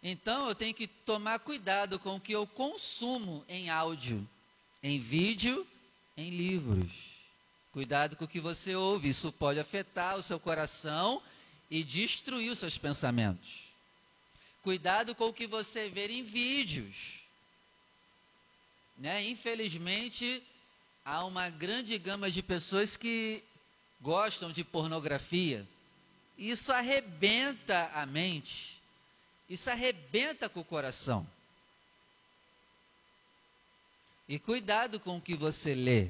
Então 0.04 0.48
eu 0.48 0.56
tenho 0.56 0.74
que 0.74 0.88
tomar 0.88 1.40
cuidado 1.40 2.00
com 2.00 2.16
o 2.16 2.20
que 2.20 2.34
eu 2.34 2.48
consumo 2.48 3.46
em 3.48 3.70
áudio, 3.70 4.28
em 4.82 5.00
vídeo, 5.00 5.66
em 6.18 6.30
livros. 6.30 6.92
Cuidado 7.72 8.16
com 8.16 8.26
o 8.26 8.28
que 8.28 8.40
você 8.40 8.76
ouve, 8.76 9.10
isso 9.10 9.32
pode 9.32 9.60
afetar 9.60 10.18
o 10.18 10.24
seu 10.24 10.40
coração 10.40 11.22
e 11.70 11.84
destruir 11.84 12.52
os 12.52 12.60
seus 12.60 12.78
pensamentos. 12.78 13.72
Cuidado 14.62 15.16
com 15.16 15.28
o 15.28 15.34
que 15.34 15.48
você 15.48 15.88
vê 15.88 16.08
em 16.08 16.24
vídeos. 16.24 17.22
Né? 18.98 19.24
Infelizmente, 19.30 20.44
há 21.06 21.24
uma 21.26 21.50
grande 21.50 21.98
gama 21.98 22.30
de 22.30 22.44
pessoas 22.44 22.98
que 22.98 23.44
gostam 24.02 24.52
de 24.52 24.64
pornografia. 24.64 25.66
Isso 26.38 26.72
arrebenta 26.72 27.90
a 27.94 28.06
mente. 28.06 28.81
Isso 29.52 29.70
arrebenta 29.70 30.48
com 30.48 30.62
o 30.62 30.66
coração. 30.66 31.28
E 34.26 34.40
cuidado 34.40 34.98
com 34.98 35.18
o 35.18 35.22
que 35.22 35.36
você 35.36 35.76
lê. 35.76 36.08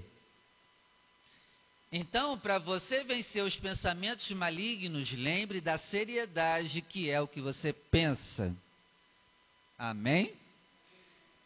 Então, 1.91 2.37
para 2.37 2.59
você 2.59 3.03
vencer 3.03 3.43
os 3.43 3.55
pensamentos 3.55 4.29
malignos, 4.29 5.11
lembre 5.13 5.59
da 5.59 5.75
seriedade 5.75 6.83
que 6.83 7.09
é 7.09 7.19
o 7.19 7.27
que 7.27 7.41
você 7.41 7.73
pensa. 7.73 8.55
Amém? 9.75 10.35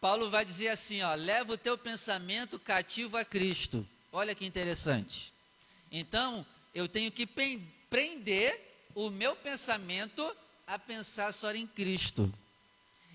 Paulo 0.02 0.30
vai 0.30 0.44
dizer 0.44 0.68
assim, 0.68 1.02
ó, 1.02 1.16
leva 1.16 1.54
o 1.54 1.58
teu 1.58 1.78
pensamento 1.78 2.60
cativo 2.60 3.16
a 3.16 3.24
Cristo. 3.24 3.88
Olha 4.12 4.36
que 4.36 4.46
interessante. 4.46 5.32
Então, 5.90 6.46
eu 6.74 6.90
tenho 6.90 7.10
que 7.10 7.26
prender 7.90 8.60
o 8.94 9.10
meu 9.10 9.34
pensamento 9.34 10.36
a 10.68 10.80
pensar 10.80 11.32
só 11.34 11.52
em 11.54 11.68
Cristo. 11.68 12.32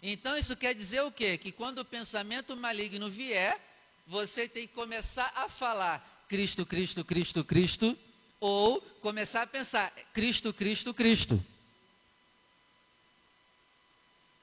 Então 0.02 0.36
isso 0.36 0.56
quer 0.56 0.74
dizer 0.74 1.02
o 1.02 1.10
quê? 1.10 1.36
Que 1.36 1.52
quando 1.52 1.78
o 1.78 1.84
pensamento 1.84 2.56
maligno 2.56 3.10
vier, 3.10 3.58
você 4.06 4.48
tem 4.48 4.66
que 4.66 4.74
começar 4.74 5.30
a 5.34 5.48
falar 5.48 6.24
Cristo, 6.28 6.64
Cristo, 6.64 7.04
Cristo, 7.04 7.44
Cristo, 7.44 7.98
ou 8.38 8.80
começar 9.00 9.42
a 9.42 9.46
pensar 9.46 9.92
Cristo, 10.14 10.52
Cristo, 10.52 10.94
Cristo. 10.94 11.44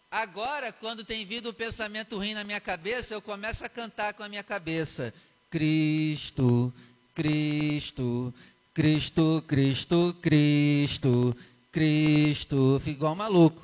Agora, 0.10 0.72
quando 0.72 1.04
tem 1.04 1.26
vindo 1.26 1.50
o 1.50 1.54
pensamento 1.54 2.18
ruim 2.18 2.34
na 2.34 2.44
minha 2.44 2.62
cabeça, 2.62 3.14
eu 3.14 3.22
começo 3.22 3.66
a 3.66 3.70
cantar 3.70 4.14
com 4.14 4.24
a 4.24 4.30
minha 4.30 4.44
cabeça: 4.44 5.14
Cristo, 5.50 6.74
Cristo, 7.14 8.34
Cristo, 8.74 9.44
Cristo, 9.48 10.18
Cristo, 10.22 11.36
Cristo. 11.78 12.80
Fico 12.80 12.98
igual 12.98 13.14
um 13.14 13.18
maluco. 13.18 13.64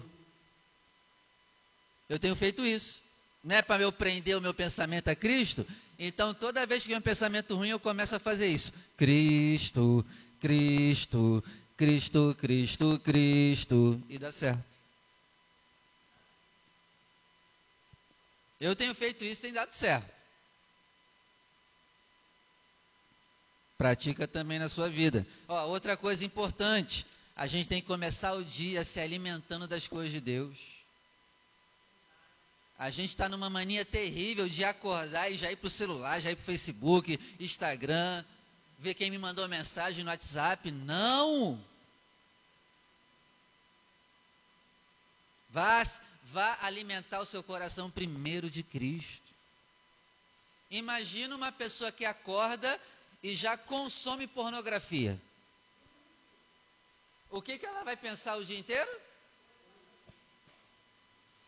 Eu 2.08 2.20
tenho 2.20 2.36
feito 2.36 2.64
isso. 2.64 3.02
Não 3.44 3.56
é 3.56 3.64
para 3.64 3.82
eu 3.82 3.92
prender 3.92 4.38
o 4.38 4.42
meu 4.42 4.54
pensamento 4.54 5.08
a 5.08 5.16
Cristo? 5.16 5.66
Então, 5.98 6.32
toda 6.32 6.66
vez 6.68 6.84
que 6.84 6.90
vem 6.90 6.98
um 6.98 7.02
pensamento 7.02 7.56
ruim, 7.56 7.70
eu 7.70 7.80
começo 7.80 8.16
a 8.16 8.20
fazer 8.20 8.48
isso. 8.48 8.72
Cristo, 8.96 10.06
Cristo, 10.40 11.44
Cristo, 11.76 12.36
Cristo, 12.40 13.00
Cristo. 13.00 14.04
E 14.08 14.20
dá 14.20 14.32
certo. 14.32 14.64
Eu 18.62 18.76
tenho 18.76 18.94
feito 18.94 19.26
isso, 19.26 19.42
tem 19.42 19.52
dado 19.52 19.72
certo. 19.72 20.14
Pratica 23.76 24.28
também 24.28 24.60
na 24.60 24.70
sua 24.70 24.88
vida. 24.88 25.26
Ó, 25.48 25.66
outra 25.66 25.98
coisa 25.98 26.24
importante, 26.24 27.08
a 27.36 27.48
gente 27.48 27.68
tem 27.68 27.82
que 27.82 27.88
começar 27.88 28.34
o 28.34 28.46
dia 28.46 28.84
se 28.84 29.00
alimentando 29.00 29.68
das 29.68 29.88
coisas 29.88 30.12
de 30.12 30.22
Deus. 30.22 30.58
A 32.78 32.90
gente 32.90 33.10
está 33.10 33.28
numa 33.28 33.50
mania 33.50 33.86
terrível 33.86 34.48
de 34.48 34.64
acordar 34.64 35.32
e 35.32 35.38
já 35.38 35.52
ir 35.52 35.56
para 35.56 35.68
o 35.68 35.72
celular, 35.72 36.22
já 36.22 36.32
ir 36.32 36.36
para 36.36 36.44
o 36.44 36.46
Facebook, 36.46 37.20
Instagram, 37.40 38.24
ver 38.78 38.94
quem 38.94 39.10
me 39.10 39.18
mandou 39.18 39.48
mensagem 39.48 40.04
no 40.04 40.10
WhatsApp. 40.10 40.70
Não! 40.70 41.64
Vá, 45.50 45.84
vá 46.26 46.58
alimentar 46.62 47.20
o 47.20 47.26
seu 47.26 47.44
coração 47.44 47.90
primeiro 47.90 48.50
de 48.50 48.64
Cristo. 48.64 49.34
Imagina 50.70 51.36
uma 51.36 51.52
pessoa 51.52 51.92
que 51.92 52.06
acorda 52.06 52.80
e 53.22 53.36
já 53.36 53.56
consome 53.56 54.28
pornografia. 54.28 55.20
O 57.34 57.42
que, 57.42 57.58
que 57.58 57.66
ela 57.66 57.84
vai 57.84 57.98
pensar 57.98 58.36
o 58.36 58.46
dia 58.46 58.60
inteiro? 58.60 59.02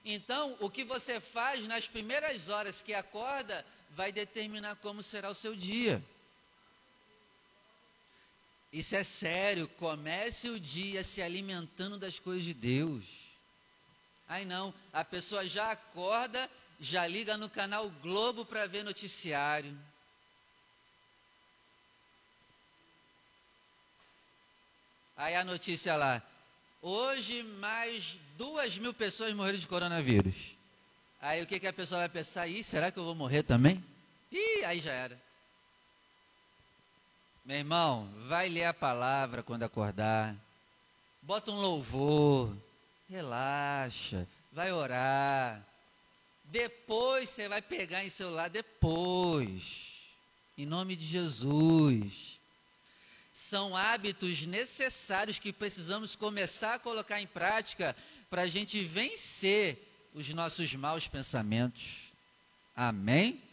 Então, 0.04 0.58
o 0.60 0.68
que 0.68 0.84
você 0.84 1.20
faz 1.20 1.68
nas 1.68 1.88
primeiras 1.88 2.50
horas 2.50 2.82
que 2.82 2.92
acorda 2.92 3.64
vai 3.92 4.12
determinar 4.12 4.78
como 4.78 5.04
será 5.04 5.30
o 5.30 5.36
seu 5.36 5.56
dia. 5.56 6.04
Isso 8.74 8.96
é 8.96 9.04
sério. 9.04 9.68
Comece 9.78 10.50
o 10.50 10.60
dia 10.60 11.04
se 11.04 11.22
alimentando 11.22 12.00
das 12.00 12.18
coisas 12.18 12.44
de 12.44 12.56
Deus. 12.56 13.06
Aí 14.28 14.44
não, 14.44 14.74
a 14.92 15.06
pessoa 15.06 15.48
já 15.48 15.70
acorda, 15.72 16.50
já 16.80 17.06
liga 17.06 17.38
no 17.38 17.48
canal 17.48 17.92
Globo 18.02 18.44
para 18.44 18.66
ver 18.66 18.84
noticiário. 18.84 19.78
Aí 25.16 25.36
a 25.36 25.44
notícia 25.44 25.96
lá, 25.96 26.22
Hoje, 26.88 27.42
mais 27.42 28.16
duas 28.38 28.78
mil 28.78 28.94
pessoas 28.94 29.34
morreram 29.34 29.58
de 29.58 29.68
coronavírus. 29.68 30.36
Aí 31.20 31.42
o 31.42 31.48
que, 31.48 31.60
que 31.60 31.66
a 31.66 31.74
pessoa 31.74 32.02
vai 32.02 32.10
pensar? 32.10 32.48
Ih, 32.48 32.62
será 32.62 32.92
que 32.92 33.00
eu 33.00 33.04
vou 33.04 33.16
morrer 33.16 33.42
também? 33.42 33.84
Ih, 34.32 34.64
aí 34.64 34.80
já 34.80 34.92
era. 34.92 35.20
Meu 37.44 37.58
irmão, 37.58 38.08
vai 38.28 38.50
ler 38.50 38.66
a 38.66 38.74
palavra 38.74 39.42
quando 39.42 39.64
acordar. 39.64 40.36
Bota 41.24 41.50
um 41.50 41.60
louvor. 41.60 42.56
Relaxa. 43.10 44.28
Vai 44.52 44.72
orar. 44.72 45.66
Depois 46.44 47.32
você 47.32 47.50
vai 47.50 47.64
pegar 47.64 48.06
em 48.06 48.12
celular. 48.12 48.48
Depois. 48.48 49.88
Em 50.56 50.68
nome 50.68 50.96
de 50.96 51.08
Jesus 51.08 52.35
são 53.36 53.76
hábitos 53.76 54.46
necessários 54.46 55.38
que 55.38 55.52
precisamos 55.52 56.16
começar 56.16 56.76
a 56.76 56.80
colocar 56.80 57.20
em 57.20 57.28
prática 57.28 57.94
para 58.30 58.44
a 58.44 58.48
gente 58.48 58.82
vencer 58.86 59.78
os 60.14 60.30
nossos 60.30 60.74
maus 60.74 61.06
pensamentos. 61.06 62.14
Amém? 62.74 63.44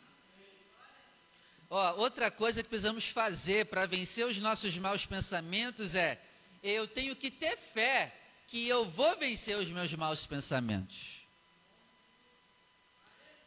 Ó, 1.69 1.97
outra 1.97 2.31
coisa 2.31 2.63
que 2.63 2.69
precisamos 2.69 3.09
fazer 3.09 3.67
para 3.67 3.85
vencer 3.85 4.25
os 4.25 4.39
nossos 4.39 4.79
maus 4.79 5.05
pensamentos 5.05 5.97
é: 5.97 6.17
eu 6.63 6.87
tenho 6.87 7.17
que 7.17 7.29
ter 7.29 7.57
fé 7.57 8.15
que 8.47 8.69
eu 8.69 8.89
vou 8.89 9.19
vencer 9.19 9.59
os 9.59 9.69
meus 9.69 9.93
maus 9.95 10.25
pensamentos. 10.25 11.27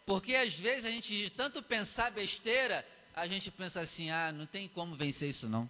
Porque 0.05 0.35
às 0.35 0.53
vezes 0.53 0.83
a 0.83 0.91
gente, 0.91 1.15
de 1.15 1.29
tanto 1.29 1.63
pensar 1.63 2.11
besteira, 2.11 2.85
a 3.15 3.25
gente 3.25 3.49
pensa 3.51 3.79
assim: 3.79 4.09
ah, 4.09 4.33
não 4.33 4.45
tem 4.45 4.67
como 4.67 4.97
vencer 4.97 5.29
isso 5.29 5.47
não. 5.47 5.69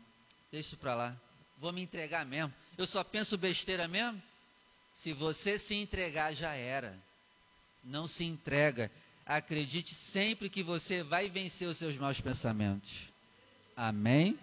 Deixa 0.51 0.69
isso 0.69 0.77
para 0.77 0.95
lá. 0.95 1.21
Vou 1.57 1.71
me 1.71 1.81
entregar 1.81 2.25
mesmo. 2.25 2.53
Eu 2.77 2.85
só 2.85 3.03
penso 3.03 3.37
besteira 3.37 3.87
mesmo? 3.87 4.21
Se 4.93 5.13
você 5.13 5.57
se 5.57 5.75
entregar, 5.75 6.33
já 6.33 6.53
era. 6.53 6.97
Não 7.83 8.07
se 8.07 8.23
entrega. 8.25 8.91
Acredite 9.25 9.93
sempre 9.93 10.49
que 10.49 10.63
você 10.63 11.03
vai 11.03 11.29
vencer 11.29 11.67
os 11.67 11.77
seus 11.77 11.95
maus 11.97 12.19
pensamentos. 12.21 13.09
Amém? 13.75 14.39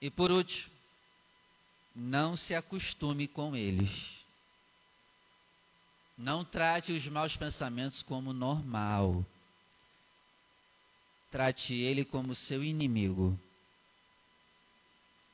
E 0.00 0.10
por 0.10 0.30
último, 0.30 0.72
não 1.94 2.36
se 2.36 2.54
acostume 2.54 3.28
com 3.28 3.54
eles. 3.54 4.24
Não 6.16 6.44
trate 6.44 6.92
os 6.92 7.06
maus 7.06 7.36
pensamentos 7.36 8.02
como 8.02 8.32
normal. 8.32 9.24
Trate 11.30 11.74
ele 11.74 12.04
como 12.04 12.34
seu 12.34 12.62
inimigo. 12.62 13.38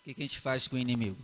O 0.01 0.03
que, 0.05 0.15
que 0.15 0.23
a 0.23 0.27
gente 0.27 0.41
faz 0.41 0.67
com 0.67 0.77
o 0.77 0.79
inimigo? 0.79 1.23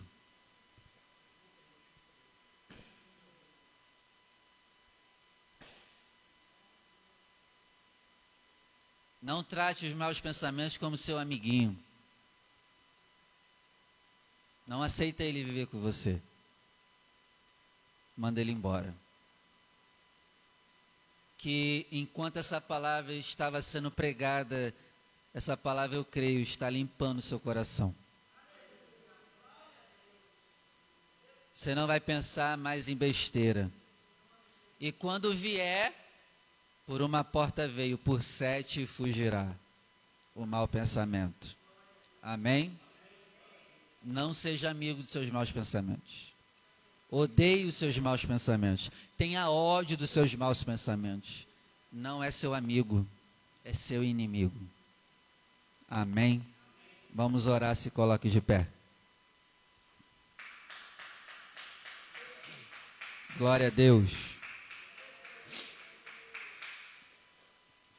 Não 9.27 9.43
trate 9.43 9.87
os 9.87 9.93
maus 9.93 10.21
pensamentos 10.21 10.77
como 10.77 10.97
seu 10.97 11.19
amiguinho. 11.19 11.77
Não 14.67 14.83
aceita 14.83 15.25
ele 15.25 15.43
viver 15.43 15.67
com 15.67 15.81
você. 15.81 16.23
Manda 18.17 18.41
ele 18.41 18.53
embora. 18.53 18.95
Que 21.39 21.89
enquanto 21.91 22.37
essa 22.37 22.61
palavra 22.61 23.15
estava 23.15 23.61
sendo 23.63 23.91
pregada, 23.91 24.73
essa 25.35 25.57
palavra 25.57 25.97
eu 25.97 26.05
creio 26.05 26.41
está 26.41 26.71
limpando 26.71 27.21
seu 27.21 27.41
coração. 27.41 27.93
Você 31.57 31.75
não 31.75 31.87
vai 31.87 31.99
pensar 31.99 32.59
mais 32.59 32.87
em 32.87 32.95
besteira. 32.95 33.73
E 34.79 34.93
quando 34.93 35.35
vier, 35.35 35.91
por 36.87 37.01
uma 37.01 37.25
porta 37.25 37.67
veio, 37.67 37.97
por 37.97 38.23
sete 38.23 38.85
fugirá 38.85 39.57
o 40.35 40.45
mau 40.45 40.69
pensamento. 40.69 41.57
Amém? 42.23 42.79
Não 44.05 44.35
seja 44.35 44.71
amigo 44.71 45.01
dos 45.01 45.11
seus 45.11 45.31
maus 45.31 45.51
pensamentos. 45.51 46.31
Odeie 47.11 47.65
os 47.65 47.75
seus 47.75 47.99
maus 47.99 48.23
pensamentos. 48.23 48.91
Tenha 49.17 49.49
ódio 49.49 49.97
dos 49.97 50.11
seus 50.11 50.35
maus 50.35 50.63
pensamentos. 50.63 51.47
Não 51.91 52.23
é 52.23 52.31
seu 52.31 52.53
amigo, 52.53 53.07
é 53.65 53.73
seu 53.73 54.05
inimigo. 54.05 54.61
Amém? 55.89 56.45
Vamos 57.15 57.47
orar, 57.47 57.75
se 57.75 57.91
coloque 57.91 58.29
de 58.29 58.43
pé. 58.43 58.76
Glória 63.39 63.67
a 63.67 63.71
Deus. 63.71 64.11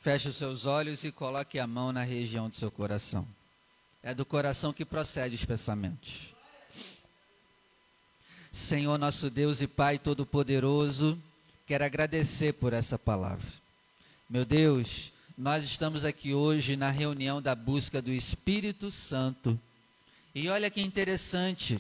Feche 0.02 0.30
os 0.30 0.36
seus 0.36 0.65
olhos 0.65 1.04
e 1.04 1.12
coloque 1.12 1.60
a 1.60 1.67
mão 1.67 1.91
na 1.91 2.02
região 2.02 2.50
do 2.50 2.56
seu 2.56 2.71
coração. 2.71 3.28
É 4.02 4.15
do 4.15 4.26
coração 4.26 4.73
que 4.73 4.84
procede 4.84 5.36
os 5.36 5.45
pensamentos. 5.45 6.34
Senhor 8.52 8.97
nosso 8.97 9.30
Deus 9.30 9.62
e 9.62 9.67
Pai 9.67 10.00
Todo-Poderoso, 10.00 11.21
quero 11.67 11.86
agradecer 11.86 12.54
por 12.54 12.73
essa 12.73 12.97
palavra. 12.97 13.45
Meu 14.28 14.43
Deus, 14.43 15.13
nós 15.38 15.63
estamos 15.63 16.04
aqui 16.04 16.34
hoje 16.34 16.76
na 16.76 16.89
reunião 16.89 17.39
da 17.39 17.54
busca 17.54 18.02
do 18.02 18.12
Espírito 18.12 18.89
Santo. 18.89 19.60
E 20.34 20.50
olha 20.50 20.71
que 20.71 20.82
interessante, 20.82 21.80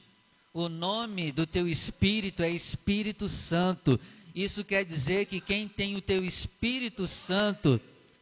o 0.57 0.69
nome 0.69 1.31
do 1.31 1.45
teu 1.45 1.67
Espírito 1.67 2.41
é 2.41 2.49
Espírito 2.49 3.29
Santo. 3.29 3.99
Isso 4.33 4.65
quer 4.65 4.83
dizer 4.83 5.27
que 5.27 5.39
quem 5.39 5.67
tem 5.67 5.95
o 5.95 6.01
teu 6.01 6.25
Espírito 6.25 7.05
Santo 7.05 7.79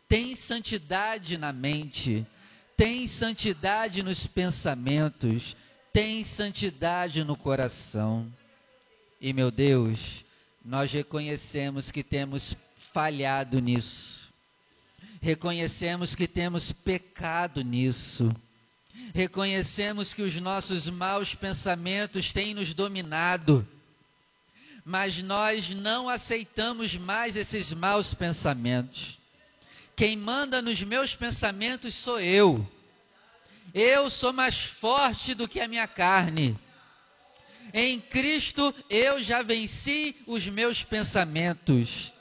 tem 0.08 0.36
santidade 0.36 1.38
na 1.38 1.54
mente, 1.54 2.26
tem 2.76 3.08
santidade 3.08 4.04
nos 4.04 4.28
pensamentos, 4.28 5.56
tem 5.94 6.26
santidade 6.26 7.24
no 7.24 7.38
coração. 7.38 8.30
E 9.22 9.32
meu 9.32 9.50
Deus, 9.50 10.26
nós 10.64 10.92
reconhecemos 10.92 11.90
que 11.90 12.04
temos 12.04 12.54
falhado 12.92 13.62
nisso. 13.62 14.30
Reconhecemos 15.22 16.16
que 16.16 16.28
temos 16.28 16.74
pecado 16.74 17.62
nisso. 17.62 18.30
Reconhecemos 19.16 20.14
que 20.14 20.22
os 20.22 20.36
nossos 20.42 20.90
maus 20.90 21.34
pensamentos 21.34 22.34
têm 22.34 22.54
nos 22.54 22.74
dominado. 22.74 23.66
Mas 24.84 25.24
nós 25.24 25.70
não 25.70 26.10
aceitamos 26.10 26.98
mais 26.98 27.38
esses 27.38 27.72
maus 27.72 28.14
pensamentos. 28.14 29.18
Quem 29.96 30.18
manda 30.18 30.62
nos 30.62 30.84
meus 30.84 31.16
pensamentos 31.16 31.96
sou 31.96 32.20
eu. 32.20 32.70
Eu 33.74 34.10
sou 34.10 34.34
mais 34.34 34.66
forte 34.66 35.34
do 35.34 35.48
que 35.48 35.62
a 35.62 35.68
minha 35.70 35.88
carne. 35.88 36.60
Em 37.74 38.02
Cristo 38.02 38.76
eu 38.90 39.24
já 39.24 39.42
venci 39.42 40.14
os 40.28 40.46
meus 40.46 40.84
pensamentos. 40.84 42.14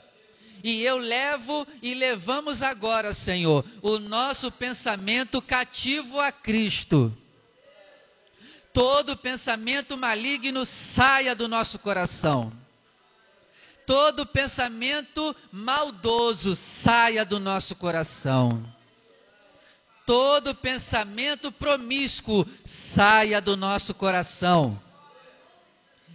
E 0.65 0.81
eu 0.81 0.97
levo 0.97 1.67
e 1.81 1.93
levamos 1.93 2.63
agora, 2.63 3.13
Senhor, 3.13 3.63
o 3.83 3.99
nosso 3.99 4.51
pensamento 4.51 5.39
cativo 5.39 6.19
a 6.19 6.31
Cristo. 6.31 7.15
Todo 8.73 9.15
pensamento 9.15 9.95
maligno 9.95 10.65
saia 10.65 11.35
do 11.35 11.47
nosso 11.47 11.77
coração 11.77 12.51
todo 13.85 14.25
pensamento 14.25 15.35
maldoso 15.51 16.55
saia 16.55 17.23
do 17.23 17.39
nosso 17.39 17.75
coração. 17.75 18.65
Todo 20.05 20.53
pensamento 20.53 21.51
promíscuo 21.51 22.45
saia 22.63 23.41
do 23.41 23.55
nosso 23.55 23.93
coração. 23.93 24.81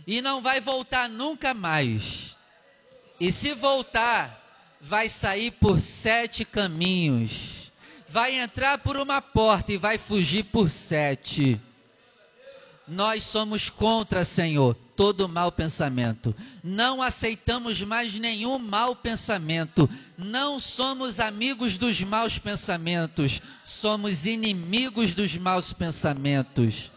E 0.07 0.21
não 0.23 0.41
vai 0.41 0.61
voltar 0.61 1.09
nunca 1.09 1.55
mais. 1.55 2.37
E 3.19 3.33
se 3.33 3.53
voltar, 3.53 4.40
vai 4.81 5.09
sair 5.09 5.53
por 5.53 5.81
sete 5.81 6.45
caminhos. 6.45 7.71
Vai 8.09 8.41
entrar 8.41 8.79
por 8.79 8.97
uma 8.97 9.21
porta 9.21 9.73
e 9.73 9.77
vai 9.77 9.99
fugir 9.99 10.45
por 10.45 10.69
sete. 10.69 11.61
Nós 12.89 13.23
somos 13.23 13.71
contra, 13.71 14.25
Senhor, 14.25 14.75
todo 14.97 15.29
mau 15.29 15.53
pensamento. 15.53 16.35
Não 16.63 17.01
aceitamos 17.01 17.81
mais 17.83 18.13
nenhum 18.19 18.59
mau 18.59 18.97
pensamento. 18.97 19.89
Não 20.19 20.59
somos 20.59 21.21
amigos 21.21 21.79
dos 21.79 22.01
maus 22.01 22.37
pensamentos. 22.37 23.41
Somos 23.65 24.27
inimigos 24.27 25.15
dos 25.15 25.37
maus 25.37 25.73
pensamentos. 25.73 26.91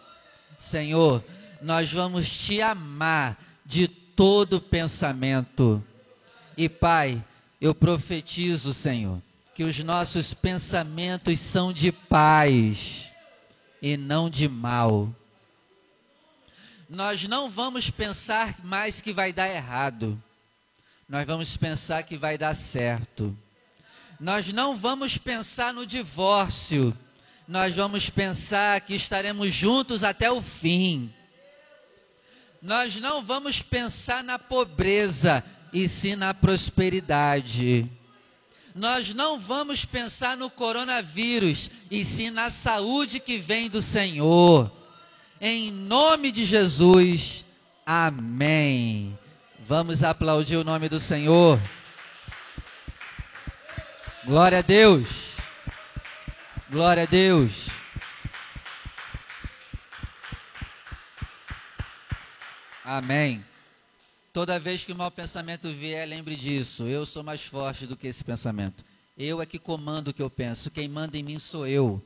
Senhor, 0.57 1.23
nós 1.61 1.93
vamos 1.93 2.27
te 2.27 2.59
amar 2.59 3.37
de 3.63 3.87
todo 3.87 4.59
pensamento. 4.59 5.83
E 6.57 6.67
Pai, 6.67 7.23
eu 7.63 7.73
profetizo, 7.73 8.73
Senhor, 8.73 9.19
que 9.55 9.63
os 9.63 9.79
nossos 9.79 10.33
pensamentos 10.33 11.39
são 11.39 11.73
de 11.73 11.91
paz 11.91 13.11
e 13.81 13.97
não 13.97 14.29
de 14.29 14.47
mal 14.47 15.09
nós 16.93 17.27
não 17.27 17.49
vamos 17.49 17.89
pensar 17.89 18.63
mais 18.63 19.01
que 19.01 19.11
vai 19.11 19.33
dar 19.33 19.49
errado. 19.49 20.21
Nós 21.09 21.25
vamos 21.25 21.57
pensar 21.57 22.03
que 22.03 22.17
vai 22.17 22.37
dar 22.37 22.55
certo. 22.55 23.35
Nós 24.19 24.53
não 24.53 24.77
vamos 24.77 25.17
pensar 25.17 25.73
no 25.73 25.87
divórcio. 25.87 26.95
Nós 27.47 27.75
vamos 27.75 28.11
pensar 28.11 28.79
que 28.81 28.93
estaremos 28.93 29.53
juntos 29.53 30.03
até 30.03 30.31
o 30.31 30.39
fim. 30.39 31.11
Nós 32.61 32.95
não 32.95 33.23
vamos 33.23 33.61
pensar 33.61 34.23
na 34.23 34.37
pobreza, 34.37 35.43
e 35.73 35.87
sim 35.87 36.15
na 36.15 36.33
prosperidade. 36.33 37.89
Nós 38.75 39.13
não 39.13 39.39
vamos 39.39 39.83
pensar 39.83 40.37
no 40.37 40.49
coronavírus, 40.49 41.69
e 41.91 42.05
sim 42.05 42.29
na 42.29 42.49
saúde 42.51 43.19
que 43.19 43.37
vem 43.37 43.69
do 43.69 43.81
Senhor 43.81 44.71
em 45.45 45.71
nome 45.71 46.31
de 46.31 46.45
Jesus. 46.45 47.43
Amém. 47.85 49.19
Vamos 49.67 50.01
aplaudir 50.01 50.55
o 50.55 50.63
nome 50.63 50.87
do 50.87 51.01
Senhor. 51.01 51.59
Glória 54.23 54.59
a 54.59 54.61
Deus. 54.61 55.35
Glória 56.69 57.03
a 57.03 57.05
Deus. 57.05 57.67
Amém. 62.85 63.43
Toda 64.33 64.59
vez 64.59 64.83
que 64.83 64.91
o 64.91 64.95
mau 64.95 65.11
pensamento 65.11 65.69
vier, 65.69 66.07
lembre 66.07 66.35
disso. 66.35 66.85
Eu 66.85 67.05
sou 67.05 67.23
mais 67.23 67.43
forte 67.43 67.85
do 67.85 67.95
que 67.95 68.07
esse 68.07 68.23
pensamento. 68.23 68.83
Eu 69.15 69.39
é 69.39 69.45
que 69.45 69.59
comando 69.59 70.07
o 70.07 70.13
que 70.13 70.23
eu 70.23 70.29
penso. 70.29 70.71
Quem 70.71 70.87
manda 70.87 71.15
em 71.15 71.21
mim 71.21 71.37
sou 71.37 71.67
eu. 71.67 72.03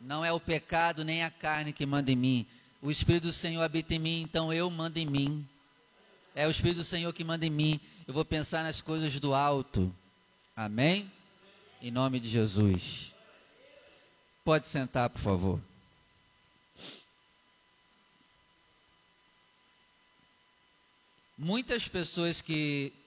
Não 0.00 0.24
é 0.24 0.32
o 0.32 0.40
pecado 0.40 1.04
nem 1.04 1.22
a 1.22 1.30
carne 1.30 1.72
que 1.72 1.86
manda 1.86 2.10
em 2.10 2.16
mim. 2.16 2.46
O 2.82 2.90
Espírito 2.90 3.28
do 3.28 3.32
Senhor 3.32 3.62
habita 3.62 3.94
em 3.94 4.00
mim, 4.00 4.20
então 4.20 4.52
eu 4.52 4.68
mando 4.68 4.98
em 4.98 5.06
mim. 5.06 5.48
É 6.34 6.44
o 6.48 6.50
Espírito 6.50 6.78
do 6.78 6.84
Senhor 6.84 7.12
que 7.12 7.22
manda 7.22 7.46
em 7.46 7.50
mim. 7.50 7.80
Eu 8.04 8.12
vou 8.12 8.24
pensar 8.24 8.64
nas 8.64 8.80
coisas 8.80 9.20
do 9.20 9.32
alto. 9.32 9.94
Amém? 10.56 11.08
Em 11.80 11.92
nome 11.92 12.18
de 12.18 12.28
Jesus. 12.28 13.14
Pode 14.44 14.66
sentar, 14.66 15.08
por 15.08 15.20
favor. 15.20 15.60
Muitas 21.44 21.88
pessoas 21.88 22.40
que 22.40 22.92